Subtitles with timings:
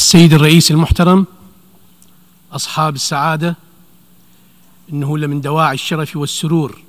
[0.00, 1.26] السيد الرئيس المحترم
[2.52, 3.56] أصحاب السعادة
[4.92, 6.82] إنه لمن دواعي الشرف والسرور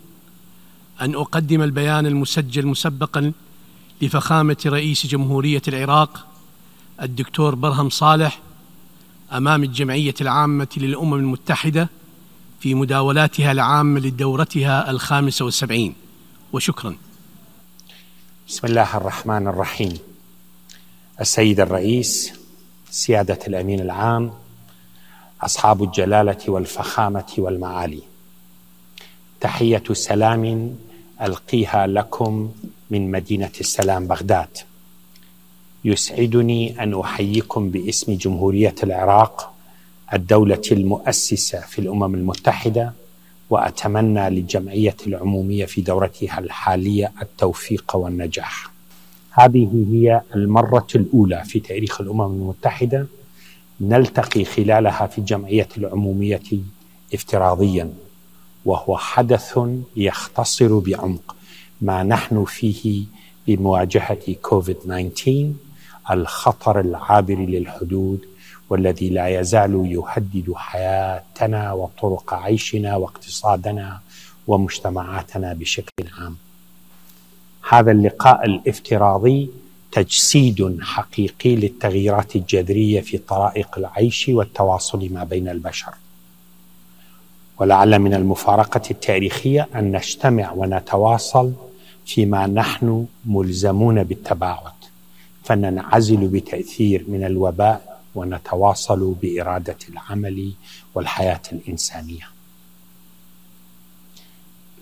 [1.02, 3.32] أن أقدم البيان المسجل مسبقا
[4.02, 6.28] لفخامة رئيس جمهورية العراق
[7.02, 8.40] الدكتور برهم صالح
[9.32, 11.90] أمام الجمعية العامة للأمم المتحدة
[12.60, 15.96] في مداولاتها العامة لدورتها الخامسة والسبعين.
[16.54, 16.96] وشكرا.
[18.48, 19.98] بسم الله الرحمن الرحيم.
[21.22, 22.41] السيد الرئيس
[22.92, 24.32] سيادة الأمين العام
[25.42, 28.02] أصحاب الجلالة والفخامة والمعالي.
[29.42, 30.76] تحية سلام
[31.22, 32.52] ألقيها لكم
[32.90, 34.58] من مدينة السلام بغداد.
[35.86, 39.54] يسعدني أن أحييكم باسم جمهورية العراق
[40.14, 42.94] الدولة المؤسسة في الأمم المتحدة
[43.50, 48.71] وأتمنى للجمعية العمومية في دورتها الحالية التوفيق والنجاح.
[49.32, 53.08] هذه هي المرة الأولى في تاريخ الأمم المتحدة
[53.82, 56.42] نلتقي خلالها في الجمعية العمومية
[57.14, 57.94] افتراضيا
[58.66, 59.60] وهو حدث
[59.96, 61.36] يختصر بعمق
[61.82, 63.04] ما نحن فيه
[63.48, 65.54] بمواجهة كوفيد 19
[66.12, 68.20] الخطر العابر للحدود
[68.70, 74.00] والذي لا يزال يهدد حياتنا وطرق عيشنا واقتصادنا
[74.48, 76.38] ومجتمعاتنا بشكل عام.
[77.74, 79.50] هذا اللقاء الافتراضي
[79.92, 85.94] تجسيد حقيقي للتغييرات الجذرية في طرائق العيش والتواصل ما بين البشر.
[87.60, 91.54] ولعل من المفارقة التاريخية أن نجتمع ونتواصل
[92.06, 94.74] فيما نحن ملزمون بالتباعد
[95.44, 100.52] فننعزل بتأثير من الوباء ونتواصل بإرادة العمل
[100.96, 102.41] والحياة الإنسانية.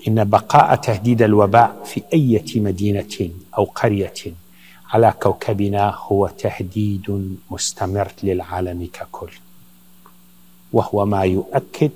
[0.07, 4.13] إن بقاء تهديد الوباء في أي مدينة أو قرية
[4.89, 9.31] على كوكبنا هو تهديد مستمر للعالم ككل
[10.73, 11.91] وهو ما يؤكد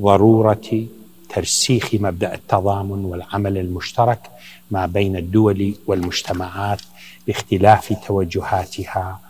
[0.00, 0.86] ضرورة
[1.28, 4.30] ترسيخ مبدأ التضامن والعمل المشترك
[4.70, 6.82] ما بين الدول والمجتمعات
[7.26, 9.20] باختلاف توجهاتها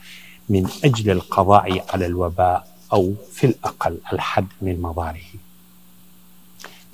[0.49, 5.21] من أجل القضاء على الوباء أو في الأقل الحد من مضاره.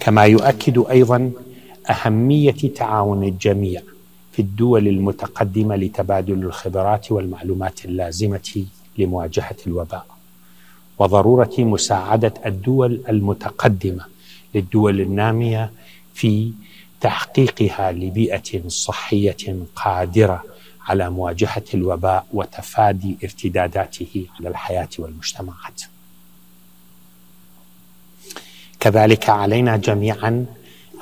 [0.00, 1.32] كما يؤكد أيضا
[1.90, 3.82] أهمية تعاون الجميع
[4.32, 8.64] في الدول المتقدمة لتبادل الخبرات والمعلومات اللازمة
[8.98, 10.06] لمواجهة الوباء
[10.98, 14.04] وضرورة مساعدة الدول المتقدمة
[14.54, 15.70] للدول النامية
[16.14, 16.52] في
[17.00, 20.44] تحقيقها لبيئة صحية قادرة
[20.86, 25.82] على مواجهة الوباء وتفادي ارتداداته على الحياة والمجتمعات.
[28.80, 30.46] كذلك علينا جميعا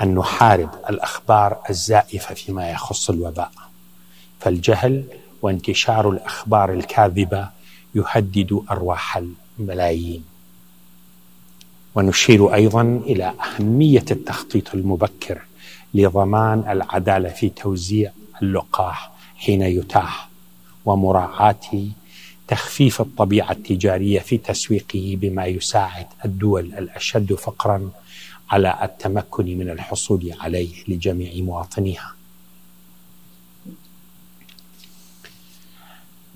[0.02, 3.50] أن نحارب الأخبار الزائفة فيما يخص الوباء.
[4.40, 5.04] فالجهل
[5.42, 7.48] وانتشار الأخبار الكاذبة
[7.94, 9.22] يهدد أرواح
[9.58, 10.24] الملايين.
[11.94, 15.42] ونشير أيضا إلى أهمية التخطيط المبكر
[15.94, 18.12] لضمان العدالة في توزيع
[18.42, 20.28] اللقاح حين يتاح
[20.84, 21.60] ومراعاة
[22.48, 27.90] تخفيف الطبيعة التجارية في تسويقه بما يساعد الدول الأشد فقرا
[28.50, 32.12] على التمكن من الحصول عليه لجميع مواطنيها.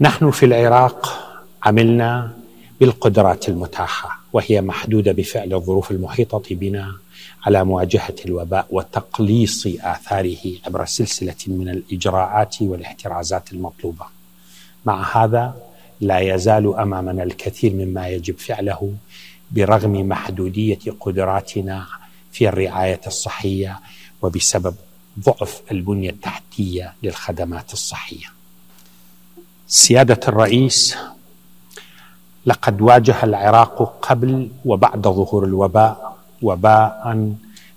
[0.00, 1.28] نحن في العراق
[1.62, 2.36] عملنا
[2.80, 6.92] بالقدرات المتاحة وهي محدودة بفعل الظروف المحيطة بنا
[7.46, 14.04] على مواجهة الوباء وتقليص آثاره عبر سلسلة من الإجراءات والاحترازات المطلوبة.
[14.86, 15.71] مع هذا
[16.02, 18.94] لا يزال أمامنا الكثير مما يجب فعله
[19.50, 21.86] برغم محدودية قدراتنا
[22.32, 23.80] في الرعاية الصحية
[24.22, 24.74] وبسبب
[25.20, 28.26] ضعف البنية التحتية للخدمات الصحية.
[29.66, 30.96] سيادة الرئيس
[32.46, 37.32] لقد واجه العراق قبل وبعد ظهور الوباء وباء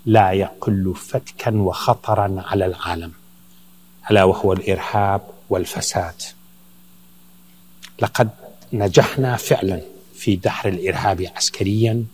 [0.06, 3.12] لا يقل فتكا وخطرا على العالم
[4.12, 6.22] ألا وهو الإرهاب والفساد
[8.02, 8.30] لقد
[8.74, 9.82] نجحنا فعلا
[10.16, 12.06] في دحر الإرهاب عسكريا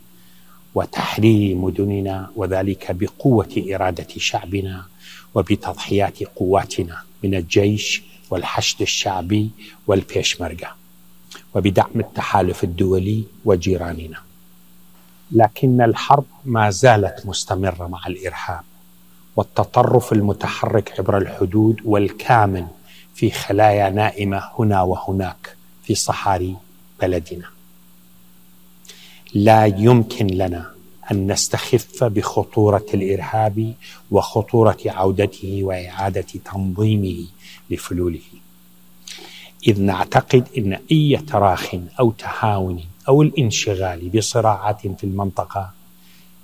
[0.76, 4.86] وتحرير مدننا وذلك بقوة إرادة شعبنا
[5.36, 9.50] وبتضحيات قواتنا من الجيش والحشد الشعبي
[9.88, 10.68] والبيشمركة
[11.56, 14.18] وبدعم التحالف الدولي وجيراننا.
[15.32, 18.64] لكن الحرب ما زالت مستمرة مع الإرهاب
[19.36, 22.68] والتطرف المتحرك عبر الحدود والكامن
[23.16, 25.56] في خلايا نائمة هنا وهناك.
[25.84, 26.56] في صحاري
[27.02, 27.46] بلدنا.
[29.34, 30.72] لا يمكن لنا
[31.12, 33.74] أن نستخف بخطورة الإرهاب
[34.12, 37.26] وخطورة عودته وإعادة تنظيمه
[37.70, 38.20] لفلوله.
[39.68, 45.72] إذ نعتقد أن أي تراخ أو تهاون أو الانشغال بصراعات في المنطقة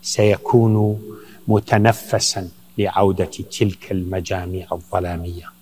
[0.01, 1.01] سيكون
[1.47, 5.56] متنفسا لعودة تلك المجاميع الظلامية.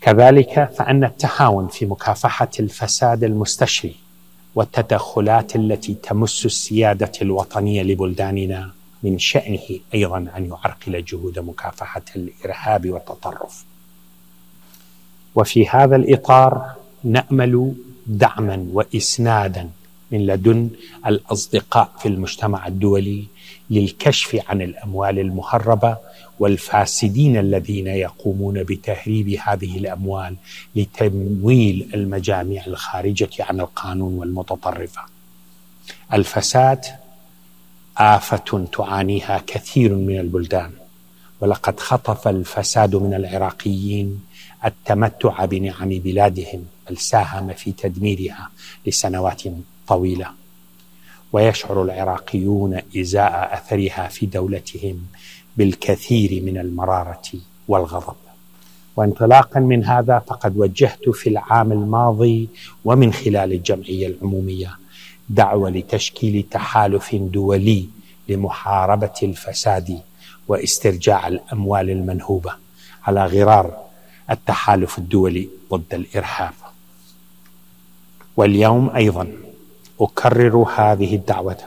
[0.00, 3.94] كذلك فأن التهاون في مكافحة الفساد المستشري
[4.54, 8.70] والتدخلات التي تمس السيادة الوطنية لبلداننا
[9.02, 9.60] من شأنه
[9.94, 13.64] أيضا أن يعرقل جهود مكافحة الإرهاب والتطرف.
[15.34, 16.72] وفي هذا الإطار
[17.04, 17.74] نأمل
[18.06, 19.70] دعما وإسنادا
[20.10, 20.70] من لدن
[21.06, 23.24] الأصدقاء في المجتمع الدولي
[23.70, 25.96] للكشف عن الأموال المهربة
[26.40, 30.36] والفاسدين الذين يقومون بتهريب هذه الأموال
[30.76, 35.02] لتمويل المجاميع الخارجة عن القانون والمتطرفة.
[36.12, 36.84] الفساد
[37.96, 40.70] آفة تعانيها كثير من البلدان
[41.40, 44.20] ولقد خطف الفساد من العراقيين
[44.64, 48.50] التمتع بنعم بلادهم بل ساهم في تدميرها
[48.86, 49.42] لسنوات
[49.86, 50.26] طويلة
[51.32, 55.06] ويشعر العراقيون إزاء أثرها في دولتهم
[55.56, 57.22] بالكثير من المرارة
[57.68, 58.16] والغضب.
[58.96, 62.48] وانطلاقا من هذا فقد وجهت في العام الماضي
[62.84, 64.70] ومن خلال الجمعية العمومية
[65.28, 67.88] دعوة لتشكيل تحالف دولي
[68.28, 70.00] لمحاربة الفساد
[70.48, 72.52] واسترجاع الأموال المنهوبة
[73.04, 73.76] على غرار
[74.30, 76.54] التحالف الدولي ضد الإرهاب.
[78.36, 79.32] واليوم أيضا
[80.00, 81.58] أكرر هذه الدعوة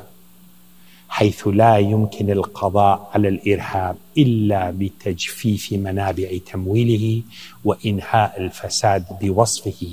[1.14, 7.22] حيث لا يمكن القضاء على الإرهاب إلا بتجفيف منابع تمويله
[7.66, 9.88] وإنهاء الفساد بوصفه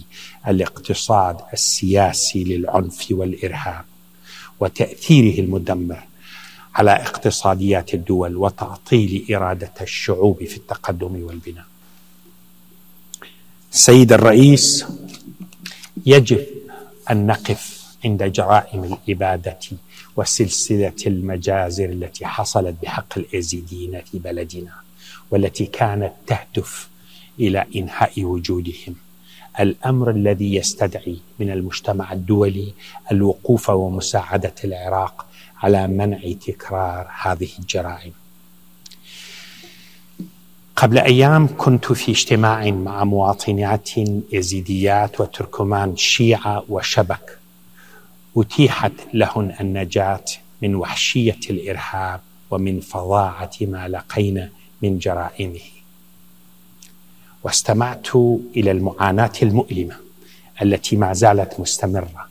[0.48, 3.84] الاقتصاد السياسي للعنف والإرهاب
[4.60, 6.02] وتأثيره المدمر
[6.74, 11.66] على اقتصاديات الدول وتعطيل إرادة الشعوب في التقدم والبناء.
[13.70, 14.84] سيد الرئيس
[16.06, 16.46] يجب
[17.10, 19.58] أن نقف عند جرائم الإبادة
[20.16, 24.72] وسلسلة المجازر التي حصلت بحق الازيديين في بلدنا
[25.30, 26.88] والتي كانت تهدف
[27.40, 28.94] إلى إنهاء وجودهم.
[29.60, 32.72] الأمر الذي يستدعي من المجتمع الدولي
[33.12, 35.26] الوقوف ومساعدة العراق
[35.62, 38.12] على منع تكرار هذه الجرائم.
[40.76, 43.90] قبل أيام كنت في اجتماع مع مواطنات
[44.32, 47.39] يزيديات وتركمان شيعة وشبك
[48.36, 50.24] أتيحت لهن النجاة
[50.62, 54.50] من وحشية الإرهاب ومن فظاعة ما لقينا
[54.82, 55.60] من جرائمه.
[57.42, 58.16] واستمعت
[58.56, 59.96] إلى المعاناة المؤلمة
[60.62, 62.28] التي ما زالت مستمرة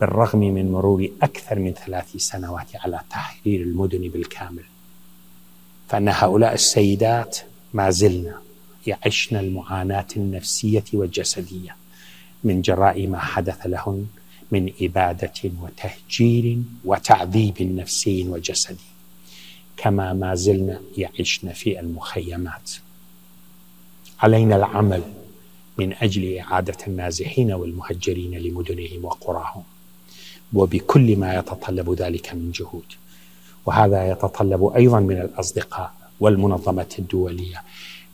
[0.00, 4.64] بالرغم من مرور أكثر من ثلاث سنوات على تحرير المدن بالكامل.
[5.88, 7.38] فإن هؤلاء السيدات
[7.72, 8.32] ما زلن
[8.86, 11.76] يعشن المعاناة النفسية والجسدية
[12.44, 14.06] من جراء ما حدث لهن
[14.52, 15.32] من إبادة
[15.62, 18.78] وتهجير وتعذيب نفسي وجسدي
[19.76, 22.70] كما ما زلنا يعشن في المخيمات.
[24.20, 25.02] علينا العمل
[25.78, 29.62] من أجل إعادة النازحين والمهجرين لمدنهم وقراهم.
[30.52, 32.84] وبكل ما يتطلب ذلك من جهود.
[33.66, 37.62] وهذا يتطلب أيضا من الأصدقاء والمنظمة الدولية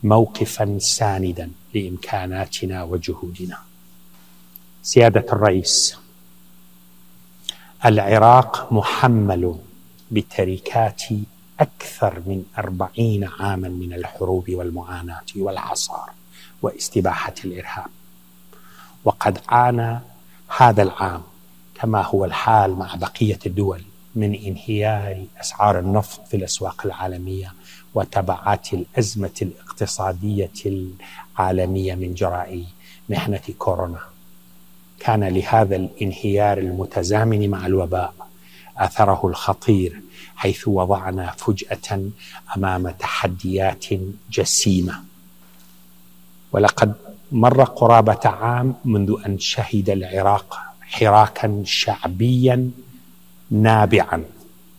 [0.02, 3.58] موقفا ساندا لإمكاناتنا وجهودنا.
[4.82, 5.96] سيادة الرئيس
[7.84, 9.56] العراق محمل
[10.10, 11.02] بتركات
[11.60, 16.10] أكثر من أربعين عاما من الحروب والمعاناة والحصار
[16.62, 17.86] واستباحة الإرهاب.
[19.04, 20.00] وقد عانى
[20.56, 21.22] هذا العام
[21.74, 23.82] كما هو الحال مع بقية الدول
[24.14, 27.52] من انهيار أسعار النفط في الأسواق العالمية
[27.94, 32.64] وتبعات الأزمة الاقتصادية العالمية من جراء
[33.08, 34.09] محنة كورونا.
[35.00, 38.14] كان لهذا الانهيار المتزامن مع الوباء
[38.76, 40.00] أثره الخطير
[40.36, 42.10] حيث وضعنا فجأة
[42.56, 43.86] أمام تحديات
[44.30, 45.02] جسيمة.
[46.52, 46.94] ولقد
[47.32, 52.70] مر قرابة عام منذ أن شهد العراق حراكا شعبيا
[53.50, 54.24] نابعا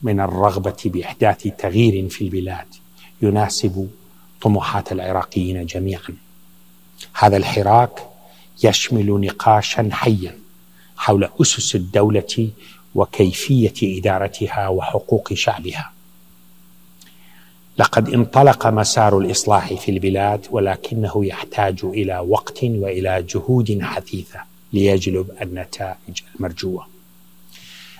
[0.01, 2.67] من الرغبة بإحداث تغيير في البلاد
[3.21, 3.89] يناسب
[4.41, 6.15] طموحات العراقيين جميعا.
[7.13, 8.10] هذا الحراك
[8.63, 10.37] يشمل نقاشا حيا
[10.97, 12.49] حول أسس الدولة
[12.95, 15.91] وكيفية إدارتها وحقوق شعبها.
[17.77, 24.39] لقد انطلق مسار الإصلاح في البلاد ولكنه يحتاج إلى وقت وإلى جهود حثيثة
[24.73, 26.87] ليجلب النتائج المرجوة.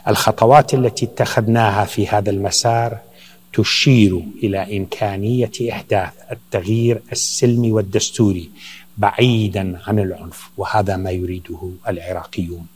[0.08, 2.98] الخطوات التي اتخذناها في هذا المسار
[3.53, 8.50] تشير إلى إمكانية إحداث التغيير السلمي والدستوري
[8.98, 12.67] بعيدا عن العنف وهذا ما يريده العراقيون.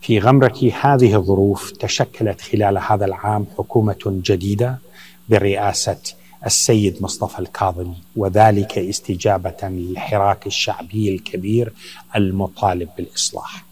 [0.00, 4.78] في غمرة هذه الظروف تشكلت خلال هذا العام حكومة جديدة
[5.28, 5.98] برئاسة
[6.46, 11.72] السيد مصطفى الكاظمي وذلك استجابة للحراك الشعبي الكبير
[12.16, 13.64] المطالب بالإصلاح.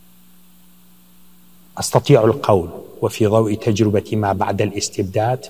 [1.78, 2.70] أستطيع القول
[3.02, 5.46] وفي ضوء تجربة ما بعد الاستبداد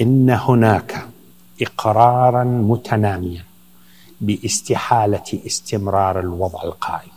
[0.00, 1.06] إن هناك
[1.62, 3.44] إقرارا متناميا
[4.20, 7.10] باستحالة استمرار الوضع القائم.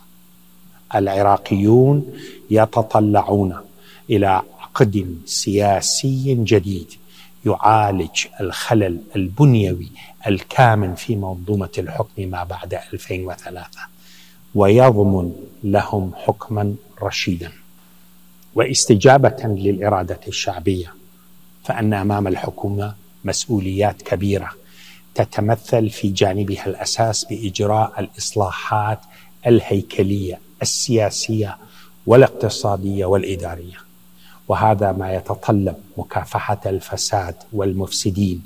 [0.94, 2.12] العراقيون
[2.50, 3.56] يتطلعون
[4.10, 6.92] إلى عقد سياسي جديد
[7.46, 9.88] يعالج الخلل البنيوي
[10.26, 13.68] الكامن في منظومة الحكم ما بعد 2003
[14.54, 15.32] ويضمن
[15.64, 17.52] لهم حكما رشيدا.
[18.54, 20.94] واستجابة للإرادة الشعبية
[21.64, 22.94] فأن أمام الحكومة
[23.24, 24.50] مسؤوليات كبيرة
[25.14, 29.00] تتمثل في جانبها الأساس بإجراء الإصلاحات
[29.46, 31.56] الهيكلية السياسية
[32.06, 33.76] والاقتصادية والإدارية.
[34.48, 38.42] وهذا ما يتطلب مكافحة الفساد والمفسدين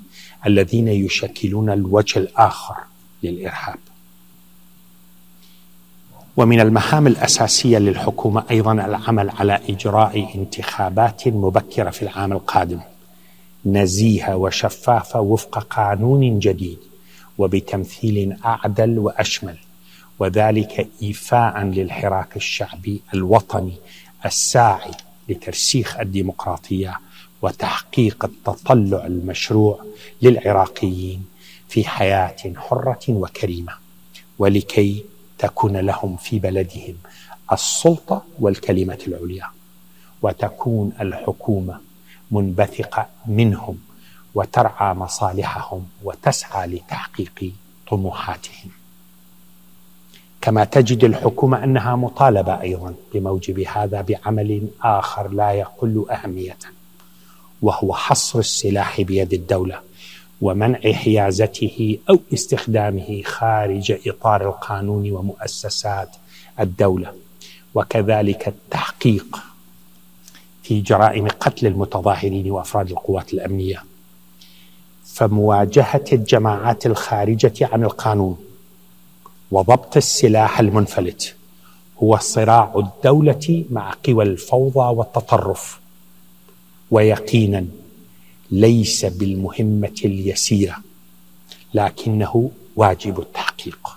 [0.47, 2.75] الذين يشكلون الوجه الآخر
[3.23, 3.79] للإرهاب.
[6.37, 12.81] ومن المهام الأساسية للحكومة أيضا العمل على إجراء انتخابات مبكرة في العام القادم.
[13.67, 16.79] نزيهه وشفافه وفق قانون جديد
[17.39, 19.59] وبتمثيل أعدل وأشمل
[20.19, 23.77] وذلك إيفاء للحراك الشعبي الوطني
[24.27, 24.91] الساعي
[25.29, 27.01] لترسيخ الديمقراطية
[27.43, 29.85] وتحقيق التطلع المشروع
[30.23, 31.25] للعراقيين
[31.69, 33.73] في حياة حرة وكريمة
[34.39, 35.05] ولكي
[35.39, 36.95] تكون لهم في بلدهم
[37.53, 39.47] السلطة والكلمة العليا
[40.23, 41.81] وتكون الحكومة
[42.31, 43.79] منبثقه منهم
[44.35, 47.53] وترعى مصالحهم وتسعى لتحقيق
[47.91, 48.71] طموحاتهم.
[50.41, 56.59] كما تجد الحكومة أنها مطالبة أيضا بموجب هذا بعمل آخر لا يقل أهمية
[57.63, 59.81] وهو حصر السلاح بيد الدولة
[60.41, 66.17] ومنع حيازته أو استخدامه خارج إطار القانون ومؤسسات
[66.61, 67.13] الدولة
[67.75, 69.39] وكذلك التحقيق
[70.69, 73.85] في جرائم قتل المتظاهرين وأفراد القوات الأمنية.
[75.05, 78.39] فمواجهة الجماعات الخارجة عن القانون
[79.51, 81.35] وضبط السلاح المنفلت
[82.03, 85.81] هو صراع الدولة مع قوى الفوضى والتطرف.
[86.91, 87.67] ويقينا
[88.51, 90.77] ليس بالمهمة اليسيرة
[91.75, 93.89] لكنه واجب التحقيق.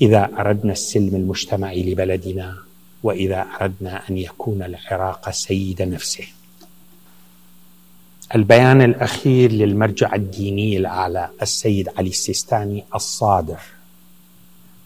[0.00, 2.65] إذا أردنا السلم المجتمعي لبلدنا
[3.06, 6.24] وإذا أردنا أن يكون العراق سيد نفسه.
[8.34, 13.60] البيان الأخير للمرجع الديني الأعلى السيد علي السيستاني الصادر.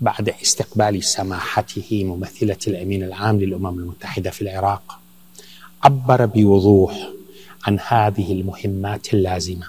[0.00, 4.98] بعد استقبال سماحته ممثلة الأمين العام للأمم المتحدة في العراق
[5.82, 7.08] عبر بوضوح
[7.66, 9.66] عن هذه المهمات اللازمة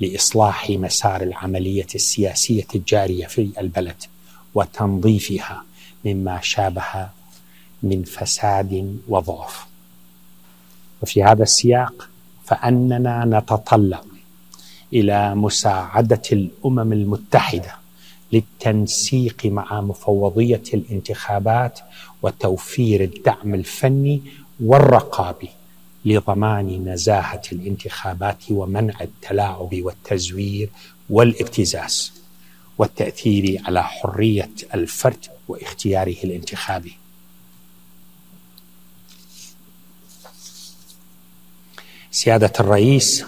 [0.00, 4.02] لإصلاح مسار العملية السياسية الجارية في البلد
[4.54, 5.64] وتنظيفها
[6.04, 7.08] مما شابه
[7.82, 9.66] من فساد وضعف.
[11.02, 12.08] وفي هذا السياق
[12.44, 14.02] فأننا نتطلع
[14.92, 17.74] إلى مساعدة الأمم المتحدة
[18.32, 21.80] للتنسيق مع مفوضية الانتخابات
[22.22, 24.22] وتوفير الدعم الفني
[24.60, 25.48] والرقابي
[26.04, 30.70] لضمان نزاهة الانتخابات ومنع التلاعب والتزوير
[31.10, 32.12] والابتزاز
[32.78, 36.92] والتأثير على حرية الفرد واختياره الانتخابي.
[42.10, 43.24] سيادة الرئيس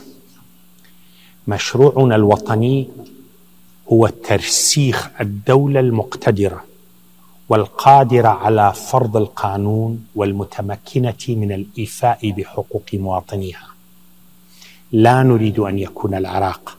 [1.49, 2.89] مشروعنا الوطني
[3.93, 6.65] هو ترسيخ الدولة المقتدرة
[7.49, 13.67] والقادرة على فرض القانون والمتمكنة من الإيفاء بحقوق مواطنيها.
[14.93, 16.79] لا نريد أن يكون العراق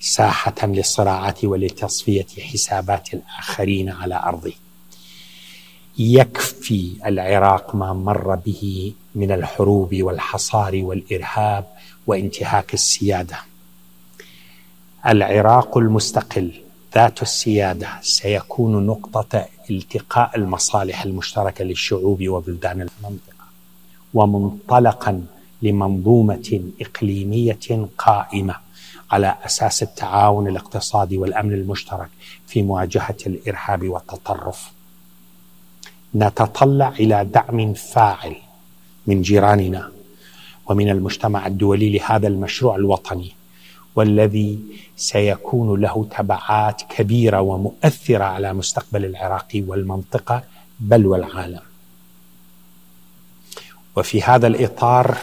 [0.00, 4.52] ساحة للصراعات ولتصفية حسابات الآخرين على أرضه.
[5.98, 11.64] يكفي العراق ما مر به من الحروب والحصار والإرهاب
[12.06, 13.36] وانتهاك السيادة
[15.06, 16.52] العراق المستقل
[16.94, 23.44] ذات السيادة سيكون نقطة التقاء المصالح المشتركة للشعوب وبلدان المنطقة
[24.14, 25.26] ومنطلقا
[25.62, 28.54] لمنظومة إقليمية قائمة
[29.10, 32.08] على أساس التعاون الاقتصادي والأمن المشترك
[32.46, 34.73] في مواجهة الإرهاب والتطرف.
[36.14, 38.36] نتطلع إلى دعم فاعل
[39.06, 39.92] من جيراننا
[40.66, 43.32] ومن المجتمع الدولي لهذا المشروع الوطني
[43.96, 44.58] والذي
[44.96, 50.42] سيكون له تبعات كبيرة ومؤثرة على مستقبل العراق والمنطقة
[50.80, 51.60] بل والعالم.
[53.96, 55.18] وفي هذا الإطار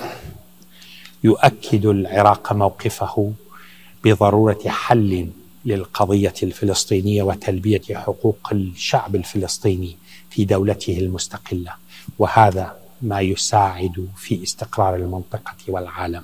[1.24, 3.34] يؤكد العراق موقفه
[4.04, 5.30] بضرورة حل
[5.66, 9.98] للقضية الفلسطينية وتلبية حقوق الشعب الفلسطيني
[10.32, 11.74] في دولته المستقلة
[12.20, 16.24] وهذا ما يساعد في استقرار المنطقة والعالم.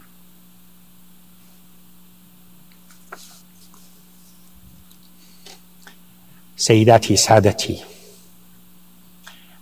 [6.57, 7.83] سيداتي سادتي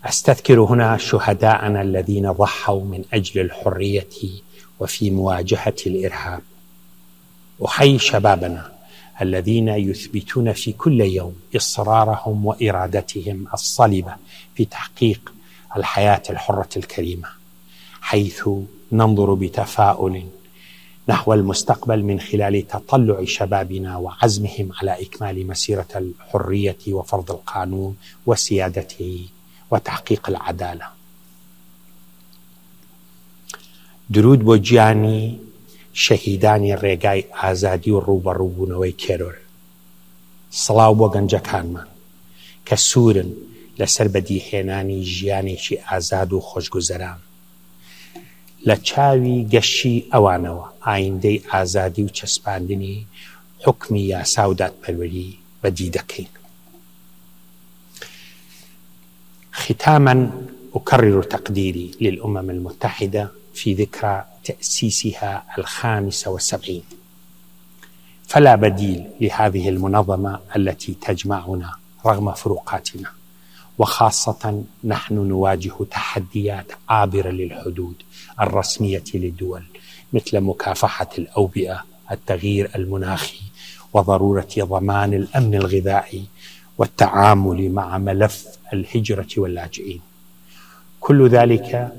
[0.05, 4.07] أستذكر هنا شهداءنا الذين ضحوا من أجل الحرية
[4.79, 6.41] وفي مواجهة الإرهاب.
[7.65, 8.74] أحيي شبابنا
[9.21, 14.15] الذين يثبتون في كل يوم إصرارهم وإرادتهم الصلبه
[14.55, 15.33] في تحقيق
[15.77, 17.27] الحياة الحرة الكريمة
[18.01, 18.49] حيث
[18.91, 20.23] ننظر بتفاؤل
[21.09, 27.95] نحو المستقبل من خلال تطلع شبابنا وعزمهم على إكمال مسيرة الحرية وفرض القانون
[28.25, 29.25] وسيادته
[29.71, 30.95] وتحقيق العدالة.
[34.09, 35.44] درود گیانی
[36.03, 39.37] شەهیدانی ڕێگای ئازادی و ڕوبەڕووبوونەوەی تیرۆر.
[40.63, 41.89] سڵاو بۆ گەنجەکانمان.
[42.67, 43.31] کە سوورن
[43.79, 47.19] لەسەر بەدیهێنانی ژیانێکی ئازاد و خۆشگوزەران.
[48.67, 52.97] لە چاوی گەشی ئەوانەوە ئایندەی ئازادی و چەسپاندنی
[53.63, 55.29] حکمی یاسا و دادپەروەری
[55.61, 56.33] بەدی دەکەین.
[59.61, 60.15] ختاما
[60.75, 66.83] أكرر تقديري للأمم المتحدة في ذكرى تأسيسها الخامس والسبعين.
[68.27, 73.09] فلا بديل لهذه المنظمة التي تجمعنا رغم فروقاتنا
[73.77, 77.95] وخاصة نحن نواجه تحديات عابرة للحدود
[78.41, 79.63] الرسمية للدول
[80.13, 83.41] مثل مكافحة الأوبئة التغيير المناخي
[83.93, 86.25] وضرورة ضمان الأمن الغذائي
[86.77, 90.01] والتعامل مع ملف الهجرة واللاجئين.
[90.99, 91.93] كل ذلك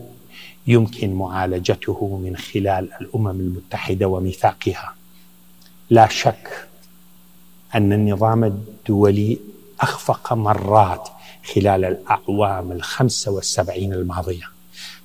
[0.67, 4.95] يمكن معالجته من خلال الأمم المتحدة وميثاقها.
[5.91, 6.69] لا شك
[7.75, 9.39] أن النظام الدولي
[9.81, 11.09] أخفق مرات
[11.55, 14.45] خلال الأعوام الخمسة والسبعين الماضية.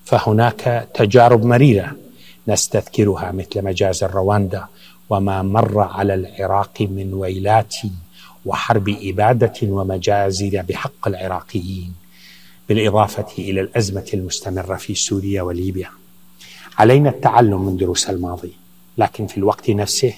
[0.05, 1.95] فهناك تجارب مريرة
[2.47, 4.65] نستذكرها مثل مجازر رواندا
[5.09, 7.75] وما مر على العراق من ويلات
[8.45, 12.00] وحرب إبادة ومجازر بحق العراقيين.
[12.71, 15.89] بالإضافة إلى الأزمة المستمرة في سوريا وليبيا.
[16.77, 18.53] علينا التعلم من دروس الماضي،
[18.97, 20.13] لكن في الوقت نفسه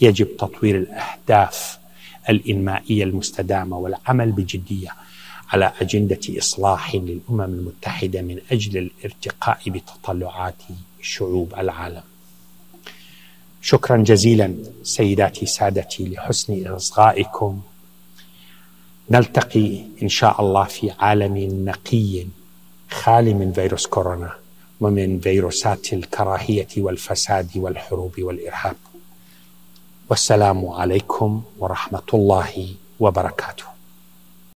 [0.00, 1.78] يجب تطوير الأهداف
[2.28, 4.88] الإنمائية المستدامة والعمل بجدية
[5.48, 10.62] على أجندة إصلاح للأمم المتحدة من أجل الارتقاء بتطلعات
[11.02, 12.02] شعوب العالم.
[13.62, 17.60] شكرا جزيلا سيداتي سادتي لحسن اصغائكم
[19.10, 22.26] نلتقي إن شاء الله في عالم نقي
[22.90, 24.32] خالي من فيروس كورونا
[24.80, 28.76] ومن فيروسات الكراهية والفساد والحروب والإرهاب.
[30.10, 33.73] والسلام عليكم ورحمة الله وبركاته.